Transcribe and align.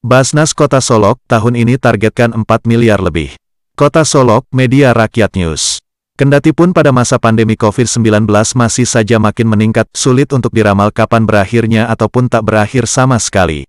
Basnas 0.00 0.56
Kota 0.56 0.80
Solok 0.80 1.20
tahun 1.28 1.60
ini 1.60 1.76
targetkan 1.76 2.32
4 2.32 2.64
miliar 2.64 3.04
lebih. 3.04 3.36
Kota 3.76 4.00
Solok, 4.00 4.48
Media 4.48 4.96
Rakyat 4.96 5.36
News. 5.36 5.84
Kendati 6.16 6.56
pun 6.56 6.72
pada 6.72 6.88
masa 6.88 7.20
pandemi 7.20 7.52
COVID-19 7.52 8.24
masih 8.56 8.88
saja 8.88 9.20
makin 9.20 9.52
meningkat, 9.52 9.92
sulit 9.92 10.32
untuk 10.32 10.56
diramal 10.56 10.88
kapan 10.88 11.28
berakhirnya 11.28 11.84
ataupun 11.92 12.32
tak 12.32 12.48
berakhir 12.48 12.88
sama 12.88 13.20
sekali. 13.20 13.68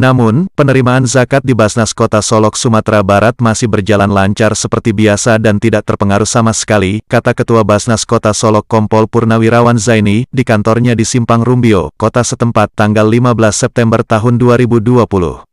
Namun, 0.00 0.48
penerimaan 0.56 1.04
zakat 1.04 1.44
di 1.44 1.52
Basnas 1.52 1.92
Kota 1.92 2.24
Solok, 2.24 2.56
Sumatera 2.56 3.04
Barat 3.04 3.36
masih 3.36 3.68
berjalan 3.68 4.08
lancar 4.08 4.56
seperti 4.56 4.96
biasa 4.96 5.36
dan 5.36 5.60
tidak 5.60 5.84
terpengaruh 5.84 6.24
sama 6.24 6.56
sekali, 6.56 7.04
kata 7.04 7.36
Ketua 7.36 7.68
Basnas 7.68 8.08
Kota 8.08 8.32
Solok 8.32 8.64
Kompol 8.64 9.12
Purnawirawan 9.12 9.76
Zaini, 9.76 10.24
di 10.32 10.40
kantornya 10.40 10.96
di 10.96 11.04
Simpang 11.04 11.44
Rumbio, 11.44 11.92
kota 12.00 12.24
setempat 12.24 12.72
tanggal 12.72 13.04
15 13.04 13.36
September 13.52 14.00
tahun 14.00 14.40
2020. 14.40 15.49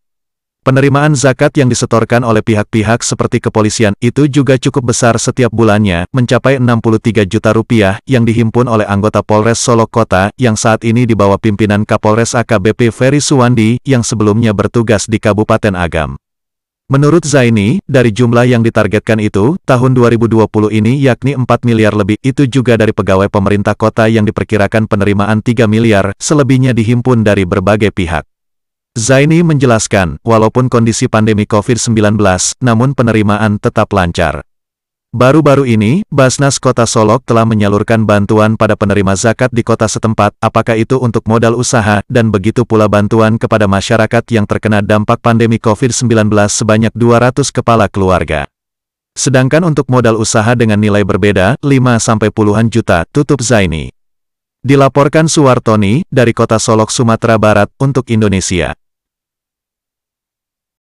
Penerimaan 0.68 1.16
zakat 1.16 1.56
yang 1.56 1.72
disetorkan 1.72 2.28
oleh 2.28 2.44
pihak-pihak 2.44 3.00
seperti 3.00 3.40
kepolisian 3.40 3.96
itu 4.04 4.28
juga 4.28 4.60
cukup 4.60 4.92
besar 4.92 5.16
setiap 5.16 5.48
bulannya, 5.48 6.12
mencapai 6.12 6.60
63 6.60 7.24
juta 7.24 7.56
rupiah, 7.56 8.04
yang 8.04 8.28
dihimpun 8.28 8.68
oleh 8.68 8.84
anggota 8.84 9.24
Polres 9.24 9.64
Solo 9.64 9.88
Kota, 9.88 10.28
yang 10.36 10.60
saat 10.60 10.84
ini 10.84 11.08
dibawa 11.08 11.40
pimpinan 11.40 11.88
Kapolres 11.88 12.36
AKBP 12.36 12.92
Ferry 12.92 13.24
Suwandi, 13.24 13.80
yang 13.88 14.04
sebelumnya 14.04 14.52
bertugas 14.52 15.08
di 15.08 15.24
Kabupaten 15.24 15.72
Agam. 15.72 16.20
Menurut 16.92 17.24
Zaini, 17.24 17.80
dari 17.88 18.12
jumlah 18.12 18.44
yang 18.44 18.60
ditargetkan 18.60 19.24
itu, 19.24 19.56
tahun 19.64 19.96
2020 19.96 20.52
ini 20.68 21.00
yakni 21.00 21.40
4 21.40 21.48
miliar 21.64 21.96
lebih, 21.96 22.20
itu 22.20 22.44
juga 22.44 22.76
dari 22.76 22.92
pegawai 22.92 23.32
pemerintah 23.32 23.72
kota 23.72 24.12
yang 24.12 24.28
diperkirakan 24.28 24.92
penerimaan 24.92 25.40
3 25.40 25.64
miliar, 25.64 26.12
selebihnya 26.20 26.76
dihimpun 26.76 27.24
dari 27.24 27.48
berbagai 27.48 27.96
pihak. 27.96 28.28
Zaini 29.08 29.40
menjelaskan, 29.40 30.20
walaupun 30.20 30.68
kondisi 30.68 31.08
pandemi 31.08 31.48
COVID-19, 31.48 32.20
namun 32.60 32.92
penerimaan 32.92 33.56
tetap 33.56 33.96
lancar. 33.96 34.44
Baru-baru 35.16 35.64
ini, 35.64 36.04
Basnas 36.12 36.60
Kota 36.60 36.84
Solok 36.84 37.24
telah 37.24 37.48
menyalurkan 37.48 38.04
bantuan 38.04 38.60
pada 38.60 38.76
penerima 38.76 39.16
zakat 39.16 39.48
di 39.56 39.64
kota 39.64 39.88
setempat, 39.88 40.36
apakah 40.44 40.76
itu 40.76 41.00
untuk 41.00 41.24
modal 41.24 41.56
usaha, 41.56 42.04
dan 42.12 42.36
begitu 42.36 42.68
pula 42.68 42.92
bantuan 42.92 43.40
kepada 43.40 43.64
masyarakat 43.64 44.28
yang 44.28 44.44
terkena 44.44 44.84
dampak 44.84 45.24
pandemi 45.24 45.56
COVID-19 45.56 46.28
sebanyak 46.52 46.92
200 46.92 47.48
kepala 47.56 47.88
keluarga. 47.88 48.44
Sedangkan 49.16 49.64
untuk 49.72 49.88
modal 49.88 50.20
usaha 50.20 50.52
dengan 50.52 50.84
nilai 50.84 51.08
berbeda, 51.08 51.56
5-sampai 51.64 52.28
puluhan 52.28 52.68
juta, 52.68 53.08
tutup 53.16 53.40
Zaini. 53.40 53.88
Dilaporkan 54.68 55.32
Suwartoni, 55.32 56.04
dari 56.12 56.36
kota 56.36 56.60
Solok, 56.60 56.92
Sumatera 56.92 57.40
Barat, 57.40 57.72
untuk 57.80 58.04
Indonesia. 58.12 58.76